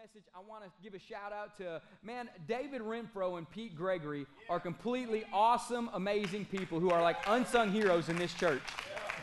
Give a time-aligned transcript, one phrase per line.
[0.00, 4.24] message, I want to give a shout out to, man, David Renfro and Pete Gregory
[4.48, 8.62] are completely awesome, amazing people who are like unsung heroes in this church.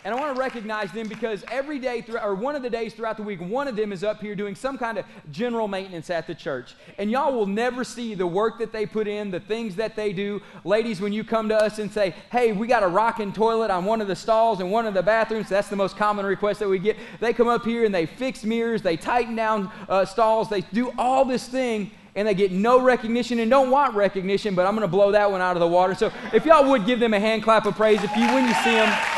[0.08, 2.94] And I want to recognize them because every day, through, or one of the days
[2.94, 6.10] throughout the week, one of them is up here doing some kind of general maintenance
[6.10, 6.76] at the church.
[6.98, 10.14] And y'all will never see the work that they put in, the things that they
[10.14, 10.41] do.
[10.64, 13.84] Ladies, when you come to us and say, hey, we got a rocking toilet on
[13.84, 16.70] one of the stalls in one of the bathrooms, that's the most common request that
[16.70, 16.96] we get.
[17.20, 20.94] They come up here and they fix mirrors, they tighten down uh, stalls, they do
[20.98, 24.88] all this thing and they get no recognition and don't want recognition, but I'm going
[24.88, 25.95] to blow that one out of the water.
[25.95, 28.53] So if y'all would give them a hand clap of praise if you when you
[28.64, 29.16] see them.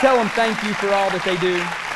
[0.00, 1.87] Tell them thank you for all that they do.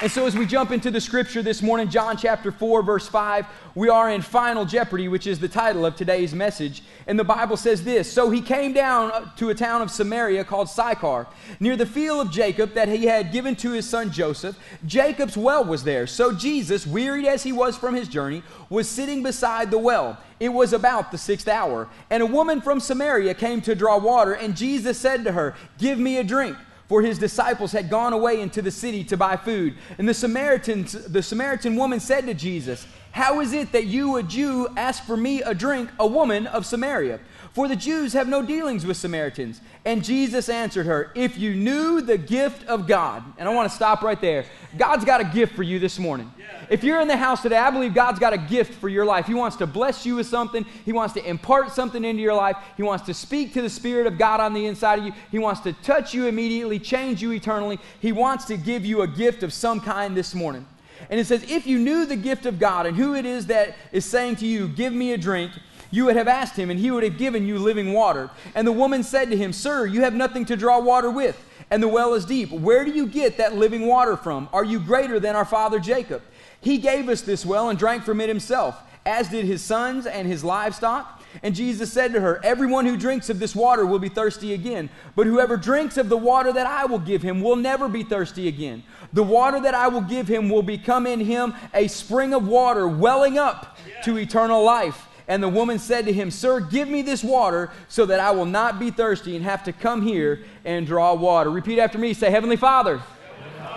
[0.00, 3.46] And so, as we jump into the scripture this morning, John chapter 4, verse 5,
[3.74, 6.84] we are in Final Jeopardy, which is the title of today's message.
[7.08, 10.68] And the Bible says this So he came down to a town of Samaria called
[10.68, 11.26] Sychar,
[11.58, 14.56] near the field of Jacob that he had given to his son Joseph.
[14.86, 16.06] Jacob's well was there.
[16.06, 20.16] So Jesus, wearied as he was from his journey, was sitting beside the well.
[20.38, 21.88] It was about the sixth hour.
[22.08, 25.98] And a woman from Samaria came to draw water, and Jesus said to her, Give
[25.98, 26.56] me a drink.
[26.88, 29.76] For his disciples had gone away into the city to buy food.
[29.98, 32.86] And the Samaritans, the Samaritan woman said to Jesus,
[33.18, 36.64] How is it that you, a Jew, ask for me a drink, a woman of
[36.64, 37.18] Samaria?
[37.52, 39.60] For the Jews have no dealings with Samaritans.
[39.84, 43.74] And Jesus answered her, If you knew the gift of God, and I want to
[43.74, 44.44] stop right there.
[44.76, 46.32] God's got a gift for you this morning.
[46.70, 49.26] If you're in the house today, I believe God's got a gift for your life.
[49.26, 52.56] He wants to bless you with something, He wants to impart something into your life,
[52.76, 55.40] He wants to speak to the Spirit of God on the inside of you, He
[55.40, 57.80] wants to touch you immediately, change you eternally.
[57.98, 60.66] He wants to give you a gift of some kind this morning.
[61.10, 63.74] And it says, If you knew the gift of God and who it is that
[63.92, 65.52] is saying to you, Give me a drink
[65.90, 68.30] you would have asked him, and he would have given you living water.
[68.54, 71.82] And the woman said to him, Sir, you have nothing to draw water with, and
[71.82, 72.50] the well is deep.
[72.50, 74.48] Where do you get that living water from?
[74.52, 76.22] Are you greater than our father Jacob?
[76.60, 80.28] He gave us this well and drank from it himself, as did his sons and
[80.28, 81.17] his livestock.
[81.42, 84.90] And Jesus said to her, Everyone who drinks of this water will be thirsty again,
[85.14, 88.48] but whoever drinks of the water that I will give him will never be thirsty
[88.48, 88.82] again.
[89.12, 92.88] The water that I will give him will become in him a spring of water
[92.88, 95.06] welling up to eternal life.
[95.28, 98.46] And the woman said to him, Sir, give me this water so that I will
[98.46, 101.50] not be thirsty and have to come here and draw water.
[101.50, 102.14] Repeat after me.
[102.14, 103.02] Say, Heavenly Father,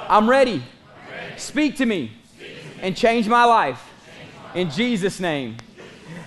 [0.07, 0.63] I'm, ready.
[1.35, 2.11] Speak to me,
[2.81, 3.81] and change my life.
[4.55, 4.69] In.
[4.69, 5.57] Jesus' name.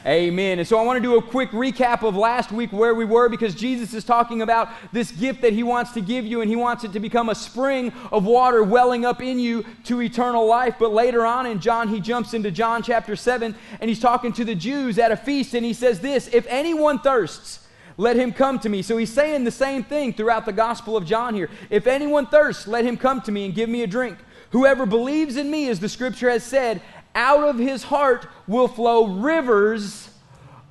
[0.07, 0.59] Amen.
[0.59, 3.31] And so I want to do a quick recap of last week where we were
[3.31, 6.57] because Jesus is talking about this gift that he wants to give you and he
[6.57, 10.75] wants it to become a spring of water welling up in you to eternal life.
[10.79, 14.45] But later on in John, he jumps into John chapter 7 and he's talking to
[14.45, 17.61] the Jews at a feast and he says this If anyone thirsts,
[17.97, 18.83] let him come to me.
[18.83, 21.49] So he's saying the same thing throughout the Gospel of John here.
[21.71, 24.19] If anyone thirsts, let him come to me and give me a drink.
[24.51, 26.81] Whoever believes in me, as the scripture has said,
[27.15, 30.11] out of his heart will flow rivers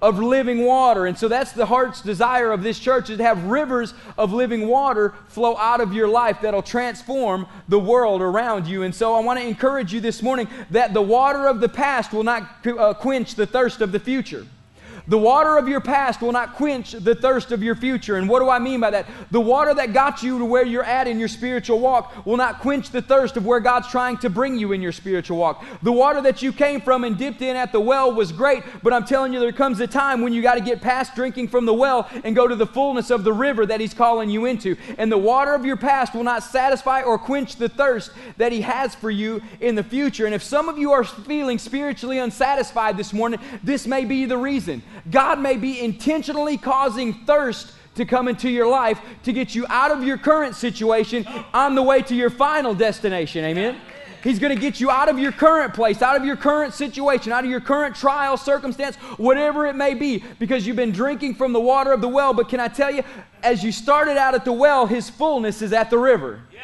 [0.03, 1.05] of living water.
[1.05, 4.67] And so that's the heart's desire of this church is to have rivers of living
[4.67, 8.83] water flow out of your life that'll transform the world around you.
[8.83, 12.11] And so I want to encourage you this morning that the water of the past
[12.11, 14.45] will not uh, quench the thirst of the future.
[15.07, 18.15] The water of your past will not quench the thirst of your future.
[18.15, 19.07] And what do I mean by that?
[19.31, 22.59] The water that got you to where you're at in your spiritual walk will not
[22.59, 25.65] quench the thirst of where God's trying to bring you in your spiritual walk.
[25.81, 28.93] The water that you came from and dipped in at the well was great, but
[28.93, 31.65] I'm telling you, there comes a time when you got to get past drinking from
[31.65, 34.77] the well and go to the fullness of the river that He's calling you into.
[34.97, 38.61] And the water of your past will not satisfy or quench the thirst that He
[38.61, 40.25] has for you in the future.
[40.25, 44.37] And if some of you are feeling spiritually unsatisfied this morning, this may be the
[44.37, 44.81] reason.
[45.11, 49.91] God may be intentionally causing thirst to come into your life to get you out
[49.91, 53.43] of your current situation on the way to your final destination.
[53.45, 53.79] Amen.
[54.23, 57.33] He's going to get you out of your current place, out of your current situation,
[57.33, 61.51] out of your current trial, circumstance, whatever it may be, because you've been drinking from
[61.51, 62.33] the water of the well.
[62.33, 63.03] But can I tell you,
[63.43, 66.39] as you started out at the well, His fullness is at the river.
[66.53, 66.59] Yeah,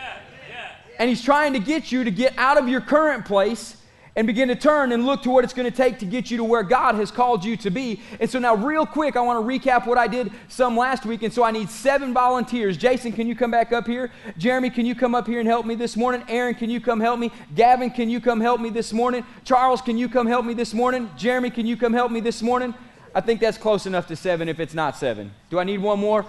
[0.49, 0.71] yeah.
[0.99, 3.75] And He's trying to get you to get out of your current place
[4.19, 6.35] and begin to turn and look to what it's going to take to get you
[6.35, 8.01] to where God has called you to be.
[8.19, 11.23] And so, now, real quick, I want to recap what I did some last week.
[11.23, 12.75] And so, I need seven volunteers.
[12.75, 14.11] Jason, can you come back up here?
[14.37, 16.21] Jeremy, can you come up here and help me this morning?
[16.27, 17.31] Aaron, can you come help me?
[17.55, 19.25] Gavin, can you come help me this morning?
[19.45, 21.09] Charles, can you come help me this morning?
[21.15, 22.73] Jeremy, can you come help me this morning?
[23.15, 25.31] I think that's close enough to seven if it's not seven.
[25.49, 26.25] Do I need one more?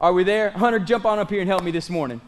[0.00, 0.52] Are we there?
[0.52, 2.22] Hunter, jump on up here and help me this morning.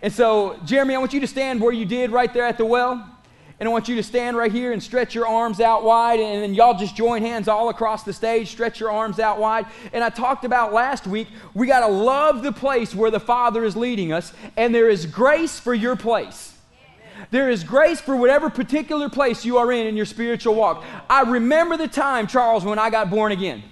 [0.00, 2.64] And so, Jeremy, I want you to stand where you did right there at the
[2.64, 3.18] well.
[3.60, 6.18] And I want you to stand right here and stretch your arms out wide.
[6.18, 9.66] And then y'all just join hands all across the stage, stretch your arms out wide.
[9.92, 13.62] And I talked about last week, we got to love the place where the Father
[13.64, 16.54] is leading us, and there is grace for your place.
[17.30, 20.82] There is grace for whatever particular place you are in in your spiritual walk.
[21.10, 23.62] I remember the time, Charles, when I got born again.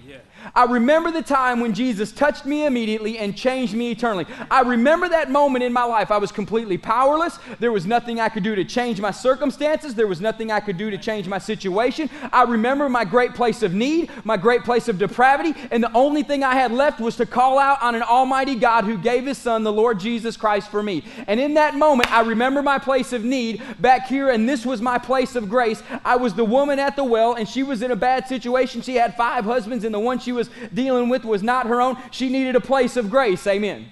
[0.55, 4.25] I remember the time when Jesus touched me immediately and changed me eternally.
[4.49, 6.11] I remember that moment in my life.
[6.11, 7.39] I was completely powerless.
[7.59, 10.77] There was nothing I could do to change my circumstances, there was nothing I could
[10.77, 12.09] do to change my situation.
[12.31, 16.23] I remember my great place of need, my great place of depravity, and the only
[16.23, 19.37] thing I had left was to call out on an almighty God who gave his
[19.37, 21.03] son, the Lord Jesus Christ, for me.
[21.27, 24.81] And in that moment, I remember my place of need back here, and this was
[24.81, 25.83] my place of grace.
[26.05, 28.81] I was the woman at the well, and she was in a bad situation.
[28.81, 30.38] She had five husbands, and the one she was
[30.73, 31.97] dealing with was not her own.
[32.11, 33.45] She needed a place of grace.
[33.47, 33.87] Amen.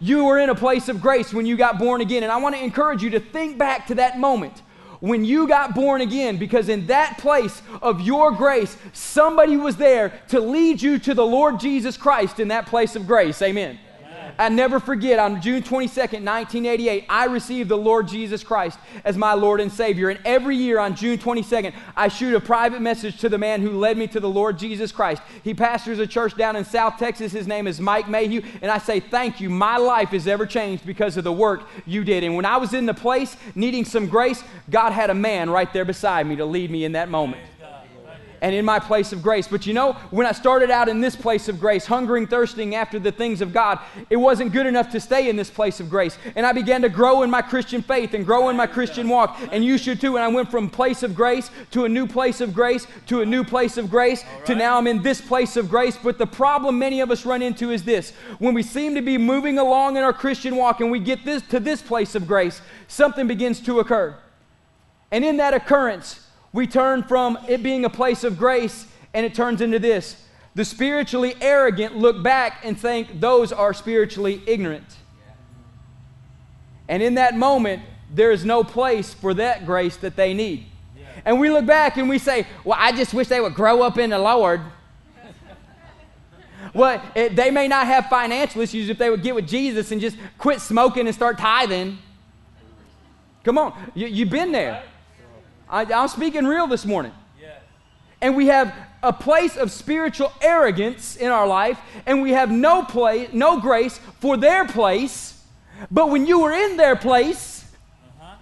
[0.00, 2.22] You were in a place of grace when you got born again.
[2.22, 4.62] And I want to encourage you to think back to that moment
[5.00, 10.20] when you got born again, because in that place of your grace, somebody was there
[10.28, 13.40] to lead you to the Lord Jesus Christ in that place of grace.
[13.42, 13.78] Amen.
[14.38, 19.32] I never forget on June 22nd, 1988, I received the Lord Jesus Christ as my
[19.32, 20.10] Lord and Savior.
[20.10, 23.78] And every year on June 22nd, I shoot a private message to the man who
[23.78, 25.22] led me to the Lord Jesus Christ.
[25.42, 27.32] He pastors a church down in South Texas.
[27.32, 28.42] His name is Mike Mayhew.
[28.60, 29.48] And I say, Thank you.
[29.48, 32.22] My life has ever changed because of the work you did.
[32.22, 35.72] And when I was in the place needing some grace, God had a man right
[35.72, 37.40] there beside me to lead me in that moment
[38.46, 39.48] and in my place of grace.
[39.48, 43.00] But you know, when I started out in this place of grace, hungering, thirsting after
[43.00, 46.16] the things of God, it wasn't good enough to stay in this place of grace.
[46.36, 49.36] And I began to grow in my Christian faith and grow in my Christian walk.
[49.50, 50.14] And you should too.
[50.14, 53.26] And I went from place of grace to a new place of grace to a
[53.26, 54.46] new place of grace right.
[54.46, 55.98] to now I'm in this place of grace.
[56.00, 59.18] But the problem many of us run into is this when we seem to be
[59.18, 62.60] moving along in our Christian walk and we get this to this place of grace,
[62.86, 64.16] something begins to occur.
[65.10, 66.25] And in that occurrence,
[66.56, 70.24] we turn from it being a place of grace and it turns into this.
[70.54, 74.96] The spiritually arrogant look back and think those are spiritually ignorant.
[76.88, 80.64] And in that moment, there is no place for that grace that they need.
[81.26, 83.98] And we look back and we say, Well, I just wish they would grow up
[83.98, 84.62] in the Lord.
[86.74, 90.00] well, it, they may not have financial issues if they would get with Jesus and
[90.00, 91.98] just quit smoking and start tithing.
[93.44, 94.82] Come on, you, you've been there.
[95.68, 97.12] I, am speaking real this morning.
[97.40, 97.60] Yes.
[98.20, 102.82] And we have a place of spiritual arrogance in our life, and we have no
[102.84, 105.44] place, no grace for their place.
[105.90, 107.64] But when you were in their place,
[108.20, 108.36] uh-huh.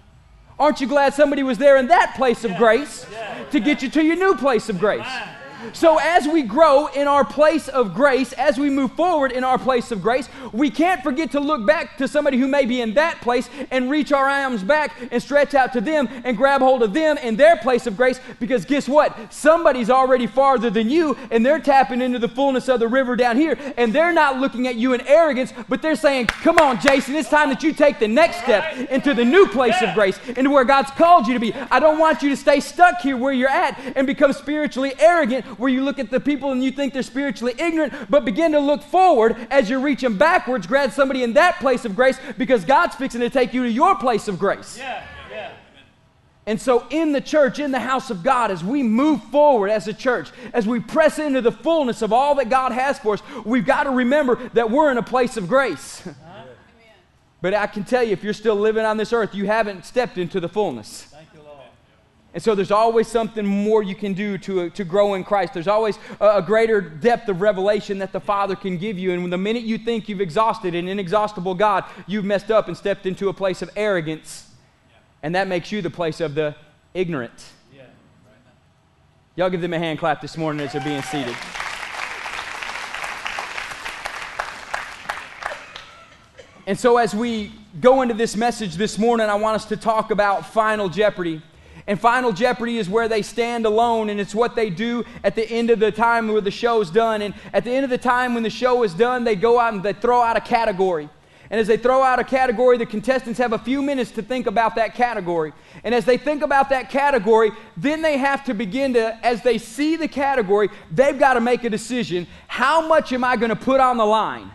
[0.59, 3.05] aren't you glad somebody was there in that place of grace
[3.51, 5.05] to get you to your new place of grace?
[5.73, 9.57] So, as we grow in our place of grace, as we move forward in our
[9.57, 12.93] place of grace, we can't forget to look back to somebody who may be in
[12.95, 16.83] that place and reach our arms back and stretch out to them and grab hold
[16.83, 18.19] of them in their place of grace.
[18.39, 19.33] Because guess what?
[19.33, 23.37] Somebody's already farther than you, and they're tapping into the fullness of the river down
[23.37, 27.15] here, and they're not looking at you in arrogance, but they're saying, Come on, Jason,
[27.15, 30.49] it's time that you take the next step into the new place of grace, into
[30.49, 31.53] where God's called you to be.
[31.53, 35.54] I don't want you to stay stuck here where you're at and become spiritually arrogant
[35.57, 38.59] where you look at the people and you think they're spiritually ignorant, but begin to
[38.59, 40.67] look forward as you're reaching backwards.
[40.67, 43.95] Grab somebody in that place of grace because God's fixing to take you to your
[43.95, 44.77] place of grace.
[44.77, 45.51] Yeah, yeah.
[46.45, 49.87] And so, in the church, in the house of God, as we move forward as
[49.87, 53.23] a church, as we press into the fullness of all that God has for us,
[53.43, 56.07] we've got to remember that we're in a place of grace.
[57.41, 60.17] But I can tell you, if you're still living on this earth, you haven't stepped
[60.17, 61.13] into the fullness.
[62.35, 65.53] And so there's always something more you can do to, to grow in Christ.
[65.53, 69.13] There's always a, a, greater depth of revelation that the Father can give you.
[69.13, 73.05] And the minute you think you've exhausted an inexhaustible God, you've messed up and stepped
[73.05, 74.51] into a place of arrogance.
[75.23, 76.53] And that makes you the place of the
[76.93, 77.53] ignorant.
[79.37, 81.35] Y'all give them a hand clap this morning as they're being seated.
[86.67, 90.11] And so, as we go into this message this morning, I want us to talk
[90.11, 91.41] about final jeopardy.
[91.87, 95.47] And Final Jeopardy is where they stand alone, and it's what they do at the
[95.47, 97.21] end of the time where the show is done.
[97.21, 99.73] And at the end of the time when the show is done, they go out
[99.73, 101.09] and they throw out a category.
[101.51, 104.47] And as they throw out a category, the contestants have a few minutes to think
[104.47, 105.53] about that category.
[105.83, 109.59] And as they think about that category, then they have to begin to, as they
[109.59, 112.25] see the category, they've got to make a decision.
[112.47, 114.51] How much am I going to put on the line?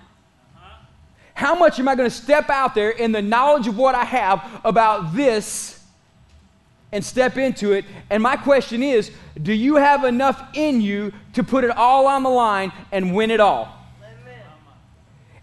[1.35, 4.05] How much am I going to step out there in the knowledge of what I
[4.05, 5.80] have about this?
[6.92, 7.85] And step into it.
[8.09, 12.23] And my question is do you have enough in you to put it all on
[12.23, 13.76] the line and win it all?
[14.02, 14.42] Amen.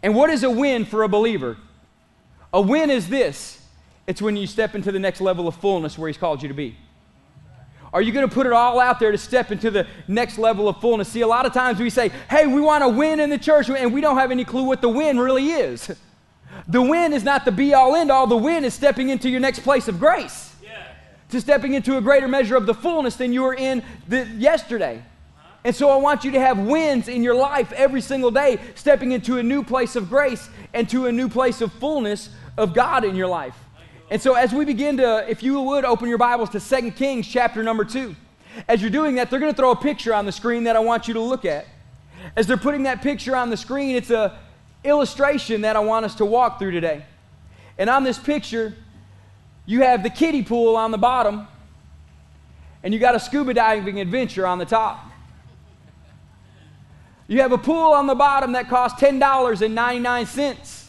[0.04, 1.58] And what is a win for a believer?
[2.54, 3.62] A win is this
[4.08, 6.54] it's when you step into the next level of fullness where He's called you to
[6.54, 6.78] be.
[7.94, 10.68] Are you going to put it all out there to step into the next level
[10.68, 11.08] of fullness?
[11.08, 13.70] See, a lot of times we say, hey, we want to win in the church,
[13.70, 15.92] and we don't have any clue what the win really is.
[16.70, 19.40] The win is not the be all end all, the win is stepping into your
[19.40, 20.47] next place of grace.
[21.30, 25.04] To stepping into a greater measure of the fullness than you were in the, yesterday.
[25.64, 29.12] And so I want you to have wins in your life every single day, stepping
[29.12, 33.04] into a new place of grace and to a new place of fullness of God
[33.04, 33.56] in your life.
[34.10, 37.28] And so as we begin to, if you would, open your Bibles to 2 Kings
[37.28, 38.16] chapter number 2.
[38.68, 40.80] As you're doing that, they're going to throw a picture on the screen that I
[40.80, 41.66] want you to look at.
[42.36, 44.40] As they're putting that picture on the screen, it's a
[44.84, 47.04] illustration that I want us to walk through today.
[47.78, 48.74] And on this picture,
[49.68, 51.48] you have the kiddie pool on the bottom,
[52.82, 55.04] and you got a scuba diving adventure on the top.
[57.28, 60.86] You have a pool on the bottom that costs $10.99.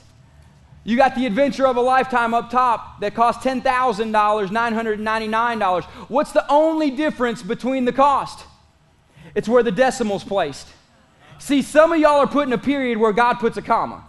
[0.84, 5.84] You got the adventure of a lifetime up top that costs $10,000, $999.
[6.08, 8.46] What's the only difference between the cost?
[9.34, 10.68] It's where the decimal's placed.
[11.40, 14.04] See, some of y'all are putting a period where God puts a comma.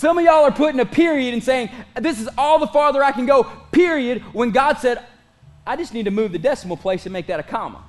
[0.00, 3.12] Some of y'all are putting a period and saying, This is all the farther I
[3.12, 5.04] can go, period, when God said,
[5.66, 7.84] I just need to move the decimal place and make that a comma.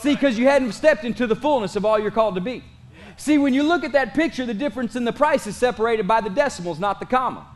[0.00, 2.64] See, because you hadn't stepped into the fullness of all you're called to be.
[3.18, 6.22] See, when you look at that picture, the difference in the price is separated by
[6.22, 7.46] the decimals, not the comma.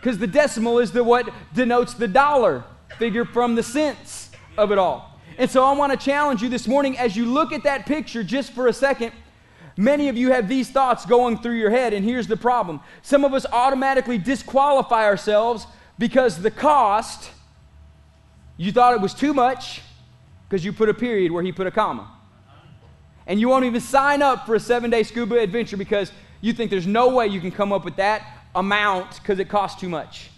[0.00, 2.62] Because the decimal is the what denotes the dollar
[2.96, 5.18] figure from the cents of it all.
[5.36, 8.22] And so I want to challenge you this morning as you look at that picture
[8.22, 9.10] just for a second.
[9.76, 12.80] Many of you have these thoughts going through your head, and here's the problem.
[13.02, 15.66] Some of us automatically disqualify ourselves
[15.98, 17.30] because the cost,
[18.56, 19.82] you thought it was too much,
[20.48, 22.08] because you put a period where he put a comma.
[23.26, 26.70] And you won't even sign up for a seven day scuba adventure because you think
[26.70, 28.22] there's no way you can come up with that
[28.54, 30.30] amount because it costs too much.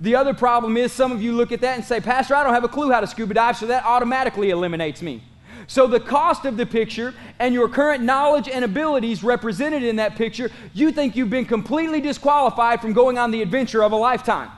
[0.00, 2.52] The other problem is some of you look at that and say, Pastor, I don't
[2.52, 5.22] have a clue how to scuba dive, so that automatically eliminates me.
[5.70, 10.16] So, the cost of the picture and your current knowledge and abilities represented in that
[10.16, 14.50] picture, you think you've been completely disqualified from going on the adventure of a lifetime.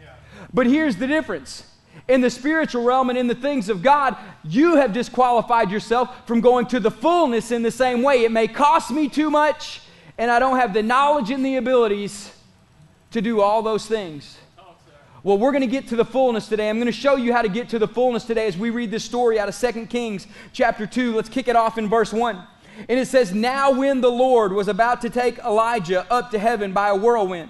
[0.00, 0.10] Yeah.
[0.52, 1.64] But here's the difference
[2.06, 6.40] in the spiritual realm and in the things of God, you have disqualified yourself from
[6.40, 8.22] going to the fullness in the same way.
[8.22, 9.80] It may cost me too much,
[10.18, 12.32] and I don't have the knowledge and the abilities
[13.10, 14.38] to do all those things.
[15.24, 16.68] Well, we're going to get to the fullness today.
[16.68, 18.90] I'm going to show you how to get to the fullness today as we read
[18.90, 21.16] this story out of 2 Kings chapter 2.
[21.16, 22.46] Let's kick it off in verse 1.
[22.90, 26.74] And it says, Now when the Lord was about to take Elijah up to heaven
[26.74, 27.48] by a whirlwind,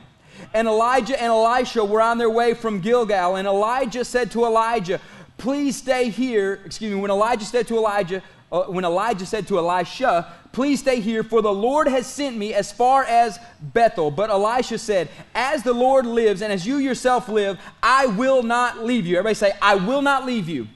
[0.53, 3.35] and Elijah and Elisha were on their way from Gilgal.
[3.35, 5.01] And Elijah said to Elijah,
[5.37, 6.61] Please stay here.
[6.65, 8.23] Excuse me, when Elijah said to Elijah,
[8.55, 12.55] uh, when Elijah said to Elisha, Please stay here, for the Lord has sent me
[12.55, 14.13] as far as Bethel.
[14.13, 18.85] But Elisha said, As the Lord lives and as you yourself live, I will not
[18.85, 19.17] leave you.
[19.17, 20.69] Everybody say, I will not leave you.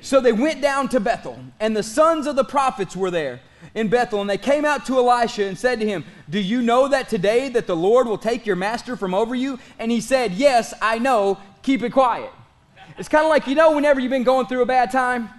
[0.00, 3.40] So they went down to Bethel, and the sons of the prophets were there
[3.74, 6.86] in Bethel, and they came out to Elisha and said to him, Do you know
[6.86, 9.58] that today that the Lord will take your master from over you?
[9.80, 11.38] And he said, Yes, I know.
[11.62, 12.30] Keep it quiet.
[12.96, 15.30] It's kind of like, you know, whenever you've been going through a bad time,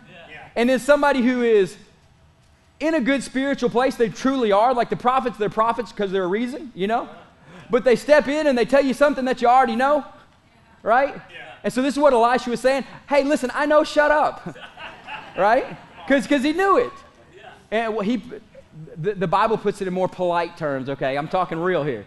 [0.55, 1.77] and then somebody who is
[2.79, 6.23] in a good spiritual place, they truly are, like the prophets, they're prophets because they're
[6.23, 7.07] a reason, you know?
[7.69, 10.03] But they step in and they tell you something that you already know,
[10.83, 11.21] right?
[11.63, 12.85] And so this is what Elisha was saying.
[13.07, 14.57] Hey, listen, I know, shut up.
[15.37, 15.77] right?
[16.07, 16.91] Because he knew it.
[17.69, 18.21] And he,
[18.97, 21.17] the, the Bible puts it in more polite terms, okay?
[21.17, 22.05] I'm talking real here.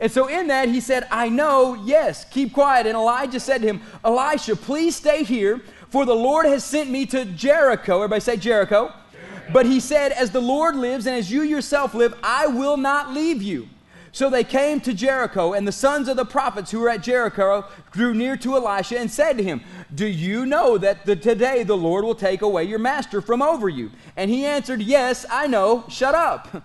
[0.00, 2.86] And so in that, he said, I know, yes, keep quiet.
[2.86, 7.06] And Elijah said to him, Elisha, please stay here, for the Lord has sent me
[7.06, 7.96] to Jericho.
[7.96, 8.58] Everybody say Jericho.
[8.58, 8.94] Jericho.
[9.52, 13.12] But he said, As the Lord lives and as you yourself live, I will not
[13.12, 13.68] leave you.
[14.10, 17.64] So they came to Jericho, and the sons of the prophets who were at Jericho
[17.92, 19.62] drew near to Elisha and said to him,
[19.94, 23.68] Do you know that the, today the Lord will take away your master from over
[23.68, 23.90] you?
[24.16, 25.84] And he answered, Yes, I know.
[25.88, 26.64] Shut up.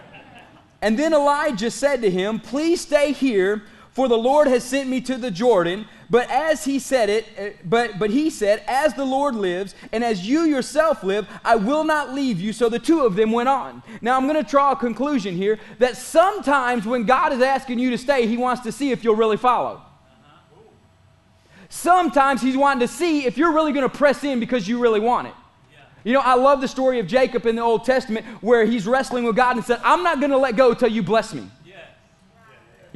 [0.82, 3.62] and then Elijah said to him, Please stay here,
[3.96, 5.88] for the Lord has sent me to the Jordan.
[6.10, 10.04] But as he said it, eh, but, but he said, As the Lord lives, and
[10.04, 12.52] as you yourself live, I will not leave you.
[12.52, 13.82] So the two of them went on.
[14.02, 17.88] Now I'm going to draw a conclusion here that sometimes when God is asking you
[17.88, 19.80] to stay, he wants to see if you'll really follow.
[21.70, 25.00] Sometimes he's wanting to see if you're really going to press in because you really
[25.00, 25.34] want it.
[26.04, 29.24] You know, I love the story of Jacob in the Old Testament where he's wrestling
[29.24, 31.50] with God and said, I'm not going to let go till you bless me.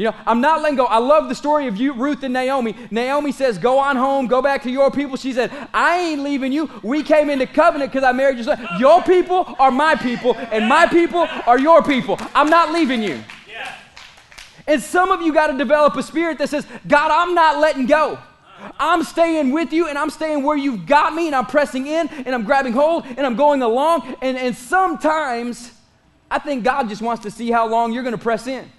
[0.01, 0.87] You know, I'm not letting go.
[0.87, 2.75] I love the story of you, Ruth and Naomi.
[2.91, 5.19] Naomi says, Go on home, go back to your people.
[5.19, 6.71] She said, I ain't leaving you.
[6.83, 8.67] We came into covenant because I married your son.
[8.79, 12.17] Your people are my people, and my people are your people.
[12.35, 13.23] I'm not leaving you.
[14.67, 17.85] And some of you got to develop a spirit that says, God, I'm not letting
[17.85, 18.19] go.
[18.79, 22.09] I'm staying with you and I'm staying where you've got me and I'm pressing in
[22.09, 24.17] and I'm grabbing hold and I'm going along.
[24.23, 25.73] And, and sometimes
[26.31, 28.71] I think God just wants to see how long you're going to press in.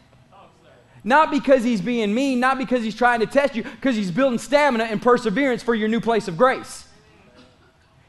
[1.03, 4.37] Not because he's being mean, not because he's trying to test you, because he's building
[4.37, 6.85] stamina and perseverance for your new place of grace.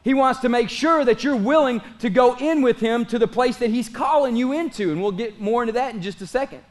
[0.03, 3.27] He wants to make sure that you're willing to go in with him to the
[3.27, 4.91] place that he's calling you into.
[4.91, 6.61] And we'll get more into that in just a second.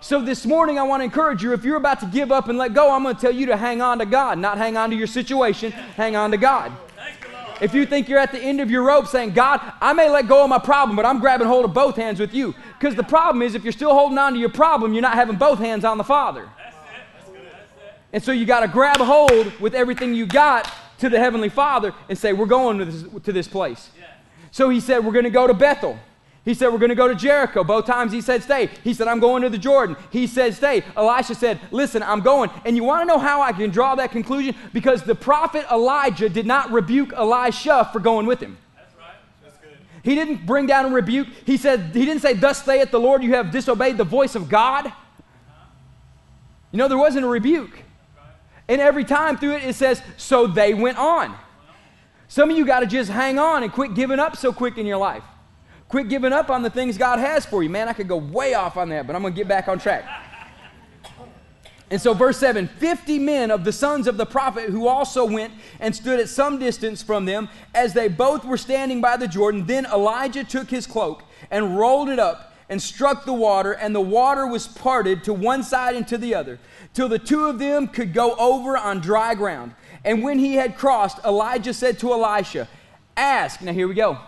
[0.00, 2.58] So, this morning, I want to encourage you if you're about to give up and
[2.58, 4.90] let go, I'm going to tell you to hang on to God, not hang on
[4.90, 6.70] to your situation, hang on to God.
[7.60, 10.28] If you think you're at the end of your rope saying, God, I may let
[10.28, 12.54] go of my problem, but I'm grabbing hold of both hands with you.
[12.78, 15.36] Because the problem is, if you're still holding on to your problem, you're not having
[15.36, 16.48] both hands on the Father.
[18.12, 21.94] And so you got to grab hold with everything you got to the Heavenly Father
[22.08, 23.90] and say, We're going to this, to this place.
[24.50, 25.98] So he said, We're going to go to Bethel.
[26.46, 27.64] He said, We're going to go to Jericho.
[27.64, 28.70] Both times he said, Stay.
[28.84, 29.96] He said, I'm going to the Jordan.
[30.10, 30.84] He said, Stay.
[30.96, 32.50] Elisha said, Listen, I'm going.
[32.64, 34.54] And you want to know how I can draw that conclusion?
[34.72, 38.56] Because the prophet Elijah did not rebuke Elisha for going with him.
[38.76, 39.16] That's right.
[39.42, 39.76] That's good.
[40.04, 41.26] He didn't bring down a rebuke.
[41.44, 44.48] He said, He didn't say, Thus saith the Lord, you have disobeyed the voice of
[44.48, 44.92] God.
[46.70, 47.82] You know, there wasn't a rebuke.
[48.68, 51.34] And every time through it, it says, So they went on.
[52.28, 54.86] Some of you got to just hang on and quit giving up so quick in
[54.86, 55.24] your life.
[55.88, 57.70] Quit giving up on the things God has for you.
[57.70, 59.78] Man, I could go way off on that, but I'm going to get back on
[59.78, 60.04] track.
[61.88, 65.54] And so, verse 7 50 men of the sons of the prophet who also went
[65.78, 69.66] and stood at some distance from them as they both were standing by the Jordan.
[69.66, 74.00] Then Elijah took his cloak and rolled it up and struck the water, and the
[74.00, 76.58] water was parted to one side and to the other,
[76.94, 79.72] till the two of them could go over on dry ground.
[80.04, 82.66] And when he had crossed, Elijah said to Elisha,
[83.16, 83.62] Ask.
[83.62, 84.18] Now, here we go.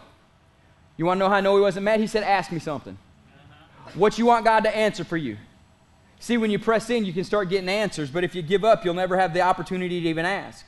[0.99, 2.01] You want to know how I know he wasn't mad?
[2.01, 2.99] He said, Ask me something.
[3.33, 3.91] Uh-huh.
[3.95, 5.39] What you want God to answer for you.
[6.21, 8.85] See, when you press in, you can start getting answers, but if you give up,
[8.85, 10.67] you'll never have the opportunity to even ask.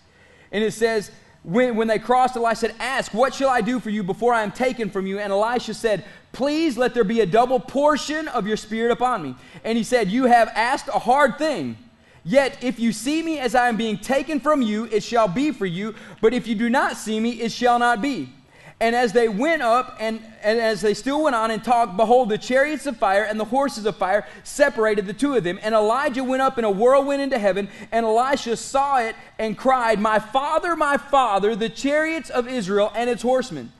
[0.52, 1.10] And it says,
[1.42, 4.42] when, when they crossed, Elisha said, Ask, what shall I do for you before I
[4.42, 5.18] am taken from you?
[5.18, 9.34] And Elisha said, Please let there be a double portion of your spirit upon me.
[9.64, 11.76] And he said, You have asked a hard thing.
[12.22, 15.50] Yet if you see me as I am being taken from you, it shall be
[15.50, 15.94] for you.
[16.20, 18.28] But if you do not see me, it shall not be.
[18.80, 22.30] And as they went up, and, and as they still went on and talked, behold,
[22.30, 25.58] the chariots of fire and the horses of fire separated the two of them.
[25.62, 30.00] And Elijah went up in a whirlwind into heaven, and Elisha saw it and cried,
[30.00, 33.70] My father, my father, the chariots of Israel and its horsemen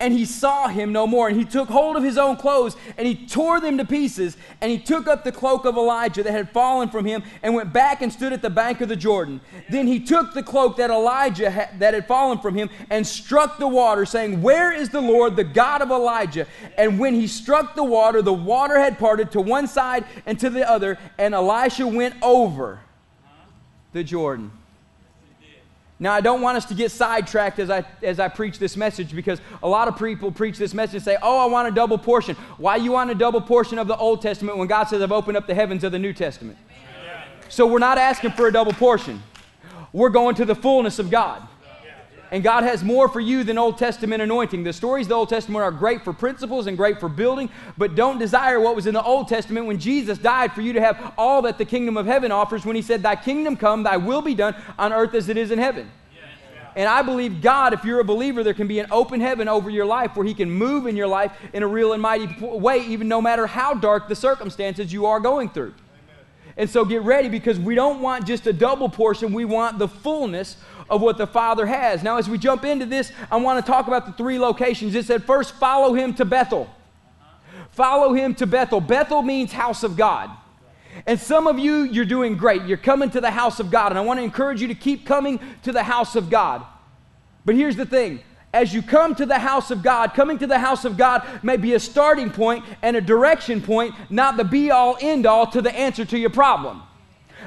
[0.00, 1.28] and he saw him no more.
[1.28, 4.36] And he took hold of his own clothes and he tore them to pieces.
[4.60, 7.72] And he took up the cloak of Elijah that had fallen from him and went
[7.72, 9.40] back and stood at the bank of the Jordan.
[9.68, 13.58] Then he took the cloak that Elijah ha- that had fallen from him and struck
[13.58, 16.46] the water, saying, Where is the Lord, the God of Elijah?
[16.76, 20.50] And when he struck the water, the water had parted to one side and to
[20.50, 22.80] the other, and Elisha went over
[23.92, 24.52] the Jordan.
[26.00, 29.14] Now, I don't want us to get sidetracked as I, as I preach this message
[29.14, 31.98] because a lot of people preach this message and say, Oh, I want a double
[31.98, 32.36] portion.
[32.56, 35.36] Why you want a double portion of the Old Testament when God says, I've opened
[35.36, 36.56] up the heavens of the New Testament?
[36.70, 37.22] Amen.
[37.48, 39.22] So we're not asking for a double portion.
[39.92, 41.42] We're going to the fullness of God.
[42.30, 44.62] And God has more for you than Old Testament anointing.
[44.62, 47.94] The stories of the Old Testament are great for principles and great for building, but
[47.94, 51.14] don't desire what was in the Old Testament when Jesus died for you to have
[51.16, 54.20] all that the kingdom of heaven offers when he said, Thy kingdom come, thy will
[54.20, 55.90] be done on earth as it is in heaven.
[56.76, 59.70] And I believe God, if you're a believer, there can be an open heaven over
[59.70, 62.80] your life where He can move in your life in a real and mighty way,
[62.86, 65.74] even no matter how dark the circumstances you are going through.
[66.58, 69.88] And so get ready because we don't want just a double portion, we want the
[69.88, 70.56] fullness
[70.90, 72.02] of what the Father has.
[72.02, 74.94] Now, as we jump into this, I want to talk about the three locations.
[74.94, 76.68] It said, first, follow him to Bethel.
[77.70, 78.80] Follow him to Bethel.
[78.80, 80.30] Bethel means house of God.
[81.06, 82.62] And some of you, you're doing great.
[82.64, 83.92] You're coming to the house of God.
[83.92, 86.64] And I want to encourage you to keep coming to the house of God.
[87.44, 88.20] But here's the thing
[88.52, 91.56] as you come to the house of God, coming to the house of God may
[91.56, 95.60] be a starting point and a direction point, not the be all end all to
[95.60, 96.82] the answer to your problem.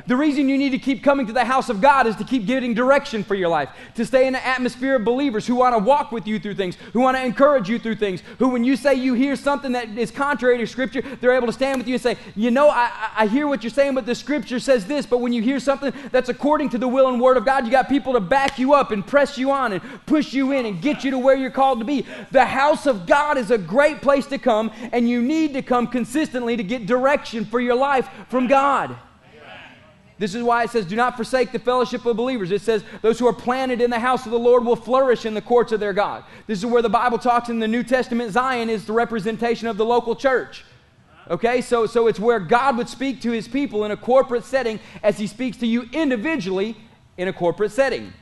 [0.07, 2.45] The reason you need to keep coming to the house of God is to keep
[2.45, 5.79] getting direction for your life, to stay in the atmosphere of believers who want to
[5.79, 8.75] walk with you through things, who want to encourage you through things, who, when you
[8.75, 11.95] say you hear something that is contrary to Scripture, they're able to stand with you
[11.95, 15.05] and say, You know, I, I hear what you're saying, but the Scripture says this.
[15.05, 17.71] But when you hear something that's according to the will and word of God, you
[17.71, 20.81] got people to back you up and press you on and push you in and
[20.81, 22.05] get you to where you're called to be.
[22.31, 25.87] The house of God is a great place to come, and you need to come
[25.87, 28.95] consistently to get direction for your life from God.
[30.21, 32.51] This is why it says, Do not forsake the fellowship of believers.
[32.51, 35.33] It says, Those who are planted in the house of the Lord will flourish in
[35.33, 36.23] the courts of their God.
[36.45, 38.31] This is where the Bible talks in the New Testament.
[38.31, 40.63] Zion is the representation of the local church.
[41.27, 44.79] Okay, so, so it's where God would speak to his people in a corporate setting
[45.01, 46.77] as he speaks to you individually
[47.17, 48.13] in a corporate setting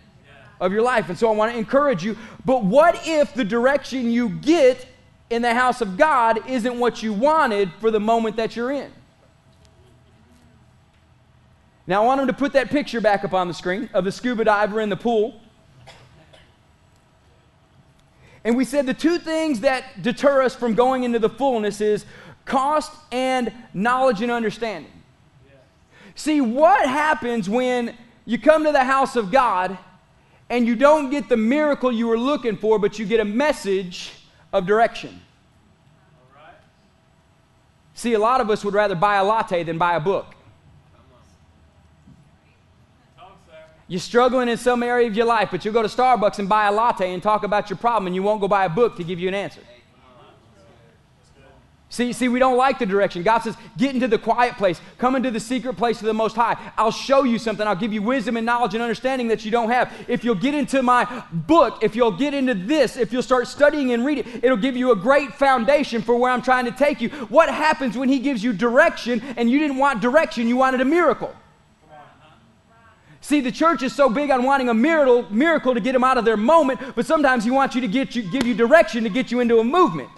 [0.61, 1.09] of your life.
[1.09, 2.17] And so I want to encourage you.
[2.45, 4.87] But what if the direction you get
[5.29, 8.89] in the house of God isn't what you wanted for the moment that you're in?
[11.89, 14.11] Now, I want him to put that picture back up on the screen of the
[14.11, 15.41] scuba diver in the pool.
[18.43, 22.05] And we said the two things that deter us from going into the fullness is
[22.45, 24.91] cost and knowledge and understanding.
[26.13, 29.75] See, what happens when you come to the house of God
[30.47, 34.11] and you don't get the miracle you were looking for, but you get a message
[34.53, 35.19] of direction?
[37.95, 40.35] See, a lot of us would rather buy a latte than buy a book.
[43.89, 46.67] You're struggling in some area of your life, but you'll go to Starbucks and buy
[46.67, 49.03] a latte and talk about your problem, and you won't go buy a book to
[49.03, 49.61] give you an answer.
[51.91, 53.23] See, see, we don't like the direction.
[53.23, 54.79] God says, get into the quiet place.
[54.99, 56.55] Come into the secret place of the Most High.
[56.77, 57.65] I'll show you something.
[57.65, 59.91] I'll give you wisdom and knowledge and understanding that you don't have.
[60.07, 63.91] If you'll get into my book, if you'll get into this, if you'll start studying
[63.91, 67.09] and reading, it'll give you a great foundation for where I'm trying to take you.
[67.09, 70.85] What happens when He gives you direction and you didn't want direction, you wanted a
[70.85, 71.33] miracle?
[73.29, 76.17] See, the church is so big on wanting a miracle, miracle to get them out
[76.17, 79.09] of their moment, but sometimes he wants you to get you, give you direction to
[79.11, 80.09] get you into a movement.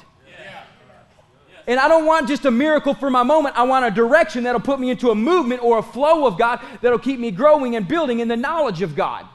[1.67, 3.57] And I don't want just a miracle for my moment.
[3.57, 6.61] I want a direction that'll put me into a movement or a flow of God
[6.81, 9.27] that'll keep me growing and building in the knowledge of God.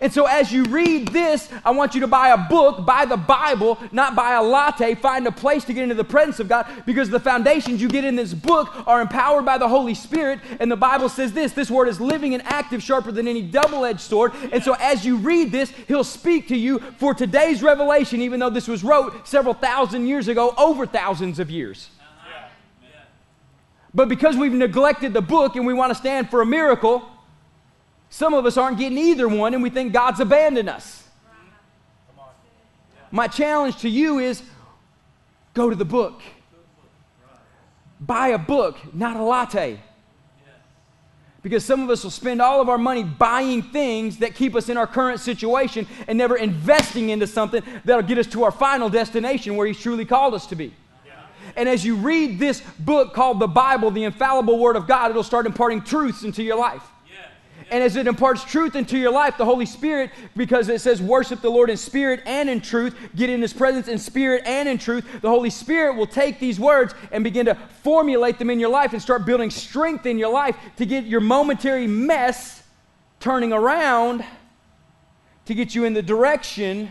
[0.00, 3.16] And so, as you read this, I want you to buy a book, buy the
[3.16, 4.94] Bible, not buy a latte.
[4.94, 8.04] Find a place to get into the presence of God because the foundations you get
[8.04, 10.40] in this book are empowered by the Holy Spirit.
[10.60, 13.84] And the Bible says this this word is living and active, sharper than any double
[13.84, 14.32] edged sword.
[14.52, 18.50] And so, as you read this, He'll speak to you for today's revelation, even though
[18.50, 21.90] this was wrote several thousand years ago, over thousands of years.
[23.94, 27.02] But because we've neglected the book and we want to stand for a miracle,
[28.16, 31.04] some of us aren't getting either one and we think God's abandoned us.
[33.10, 34.42] My challenge to you is
[35.52, 36.22] go to the book.
[38.00, 39.78] Buy a book, not a latte.
[41.42, 44.70] Because some of us will spend all of our money buying things that keep us
[44.70, 48.88] in our current situation and never investing into something that'll get us to our final
[48.88, 50.72] destination where He's truly called us to be.
[51.54, 55.22] And as you read this book called the Bible, the infallible Word of God, it'll
[55.22, 56.82] start imparting truths into your life.
[57.68, 61.40] And as it imparts truth into your life, the Holy Spirit, because it says worship
[61.40, 64.78] the Lord in spirit and in truth, get in His presence in spirit and in
[64.78, 68.70] truth, the Holy Spirit will take these words and begin to formulate them in your
[68.70, 72.62] life and start building strength in your life to get your momentary mess
[73.18, 74.24] turning around
[75.46, 76.90] to get you in the direction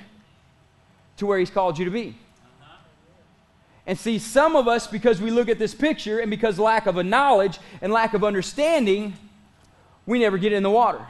[1.18, 2.18] to where He's called you to be.
[3.88, 6.98] And see, some of us, because we look at this picture and because lack of
[6.98, 9.14] a knowledge and lack of understanding,
[10.06, 11.06] we never get in the water.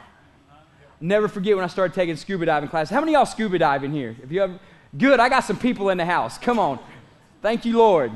[1.00, 2.90] Never forget when I started taking scuba diving classes.
[2.90, 4.16] How many y'all scuba diving here?
[4.22, 4.58] If you ever,
[4.96, 6.38] good, I got some people in the house.
[6.38, 6.78] Come on.
[7.42, 8.12] Thank you, Lord.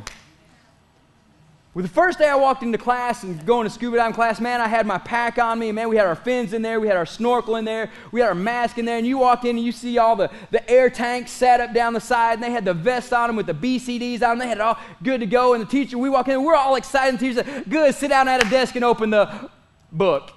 [1.73, 4.61] Well, the first day I walked into class and going to scuba diving class, man,
[4.61, 5.71] I had my pack on me.
[5.71, 8.29] Man, we had our fins in there, we had our snorkel in there, we had
[8.29, 8.99] our mask in there.
[8.99, 11.93] And you walk in and you see all the, the air tanks set up down
[11.93, 14.38] the side, and they had the vests on them with the BCDs on them.
[14.38, 15.53] They had it all good to go.
[15.53, 17.21] And the teacher, we walk in, we're all excited.
[17.21, 19.51] The teacher said, Good, sit down at a desk and open the
[19.93, 20.33] book.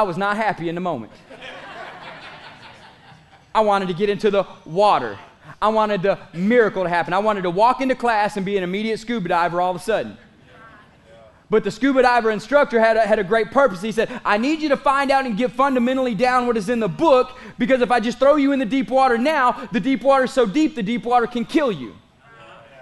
[0.00, 1.12] I was not happy in the moment.
[3.54, 5.18] I wanted to get into the water.
[5.60, 7.12] I wanted the miracle to happen.
[7.12, 9.84] I wanted to walk into class and be an immediate scuba diver all of a
[9.84, 10.16] sudden.
[11.50, 13.82] But the scuba diver instructor had a, had a great purpose.
[13.82, 16.80] He said, I need you to find out and get fundamentally down what is in
[16.80, 20.00] the book because if I just throw you in the deep water now, the deep
[20.00, 21.94] water is so deep, the deep water can kill you.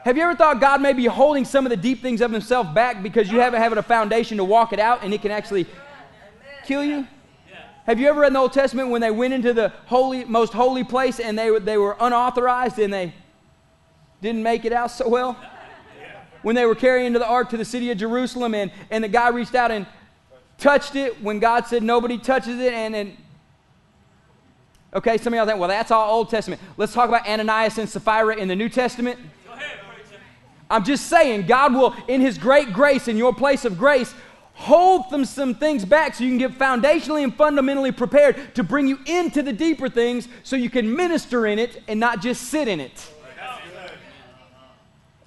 [0.05, 2.73] Have you ever thought God may be holding some of the deep things of Himself
[2.73, 5.67] back because you haven't had a foundation to walk it out and it can actually
[6.69, 7.07] kill you?
[7.87, 10.53] Have you ever read in the Old Testament when they went into the holy, most
[10.53, 13.15] holy place and they, they were unauthorized and they
[14.21, 15.35] didn't make it out so well?
[16.43, 19.31] When they were carrying the ark to the city of Jerusalem and, and the guy
[19.31, 19.87] reached out and
[20.59, 23.17] touched it when God said nobody touches it and, and
[24.93, 26.61] okay, some of y'all think, well, that's all Old Testament.
[26.77, 29.19] Let's talk about Ananias and Sapphira in the New Testament.
[30.71, 34.15] I'm just saying, God will, in His great grace, in your place of grace,
[34.59, 38.89] hold them some things back so you can get foundationally and fundamentally prepared to bring
[38.89, 42.67] you into the deeper things so you can minister in it and not just sit
[42.67, 43.13] in it.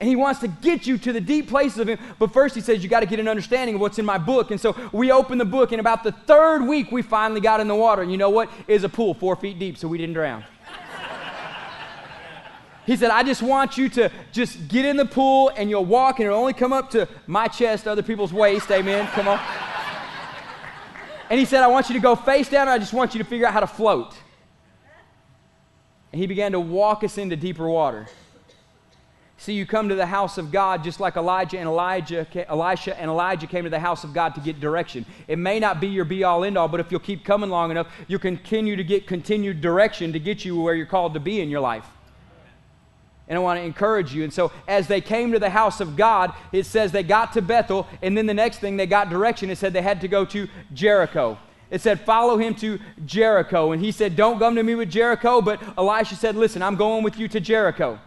[0.02, 2.00] And he wants to get you to the deep places of him.
[2.18, 4.50] But first, he says, You got to get an understanding of what's in my book.
[4.50, 7.68] And so we opened the book, and about the third week, we finally got in
[7.68, 8.02] the water.
[8.02, 8.50] And you know what?
[8.68, 10.44] A pool four feet deep, so we didn't drown.
[12.86, 16.20] He said, I just want you to just get in the pool and you'll walk
[16.20, 18.72] and it'll only come up to my chest, other people's waist.
[18.72, 19.08] Amen.
[19.08, 19.40] Come on.
[21.30, 23.24] And he said, I want you to go face down I just want you to
[23.24, 24.16] figure out how to float.
[26.12, 28.08] And he began to walk us into deeper water.
[29.38, 33.10] See, you come to the house of God just like Elijah and Elijah, Elisha and
[33.10, 35.06] Elijah came to the house of God to get direction.
[35.28, 37.72] It may not be your be all end all, but if you'll keep coming long
[37.72, 41.42] enough, you'll continue to get continued direction to get you where you're called to be
[41.42, 41.86] in your life.
[43.28, 44.24] And I want to encourage you.
[44.24, 47.42] And so, as they came to the house of God, it says they got to
[47.42, 49.50] Bethel, and then the next thing they got direction.
[49.50, 51.38] It said they had to go to Jericho.
[51.70, 53.72] It said, Follow him to Jericho.
[53.72, 55.42] And he said, Don't come to me with Jericho.
[55.42, 58.00] But Elisha said, Listen, I'm going with you to Jericho.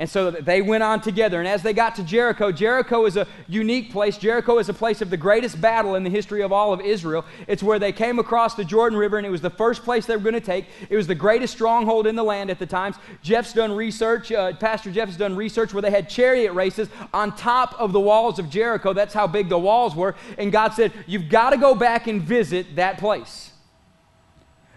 [0.00, 1.38] And so they went on together.
[1.38, 4.18] And as they got to Jericho, Jericho is a unique place.
[4.18, 7.24] Jericho is a place of the greatest battle in the history of all of Israel.
[7.46, 10.16] It's where they came across the Jordan River, and it was the first place they
[10.16, 10.66] were going to take.
[10.90, 12.96] It was the greatest stronghold in the land at the times.
[13.22, 17.78] Jeff's done research, uh, Pastor has done research where they had chariot races on top
[17.78, 18.94] of the walls of Jericho.
[18.94, 20.16] That's how big the walls were.
[20.38, 23.52] And God said, You've got to go back and visit that place,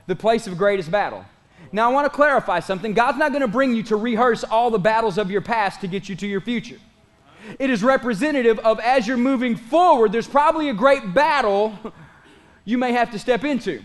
[0.05, 1.25] the place of greatest battle.
[1.71, 2.93] Now, I want to clarify something.
[2.93, 5.87] God's not going to bring you to rehearse all the battles of your past to
[5.87, 6.77] get you to your future.
[7.59, 11.77] It is representative of as you're moving forward, there's probably a great battle
[12.65, 13.81] you may have to step into.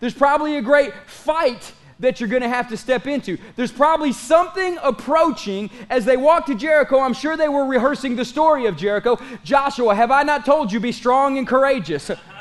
[0.00, 3.36] There's probably a great fight that you're going to have to step into.
[3.56, 7.00] There's probably something approaching as they walk to Jericho.
[7.00, 9.18] I'm sure they were rehearsing the story of Jericho.
[9.42, 12.10] Joshua, have I not told you, be strong and courageous?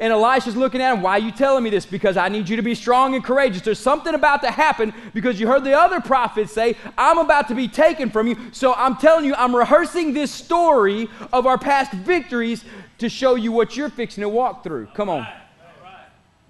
[0.00, 1.84] And Elisha's looking at him, Why are you telling me this?
[1.84, 3.60] Because I need you to be strong and courageous.
[3.60, 7.54] There's something about to happen because you heard the other prophets say, I'm about to
[7.54, 8.36] be taken from you.
[8.52, 12.64] So I'm telling you, I'm rehearsing this story of our past victories
[12.96, 14.86] to show you what you're fixing to walk through.
[14.94, 15.26] Come on.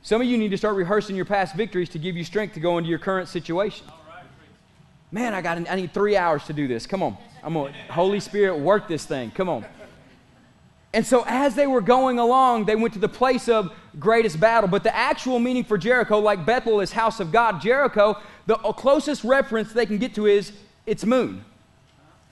[0.02, 2.60] Some of you need to start rehearsing your past victories to give you strength to
[2.60, 3.84] go into your current situation.
[5.10, 6.86] Man, I got I need three hours to do this.
[6.86, 7.18] Come on.
[7.42, 9.32] I'm going Holy Spirit, work this thing.
[9.32, 9.64] Come on.
[10.92, 14.68] And so, as they were going along, they went to the place of greatest battle.
[14.68, 19.22] But the actual meaning for Jericho, like Bethel is house of God, Jericho, the closest
[19.22, 20.52] reference they can get to is
[20.86, 21.44] its moon.